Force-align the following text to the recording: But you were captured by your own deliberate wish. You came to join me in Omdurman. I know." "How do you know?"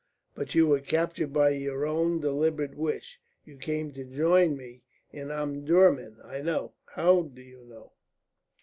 But 0.33 0.55
you 0.55 0.65
were 0.65 0.79
captured 0.79 1.31
by 1.31 1.49
your 1.51 1.85
own 1.85 2.21
deliberate 2.21 2.75
wish. 2.75 3.21
You 3.45 3.55
came 3.57 3.93
to 3.93 4.03
join 4.03 4.57
me 4.57 4.81
in 5.11 5.29
Omdurman. 5.29 6.17
I 6.23 6.41
know." 6.41 6.73
"How 6.95 7.21
do 7.21 7.43
you 7.43 7.63
know?" 7.65 7.91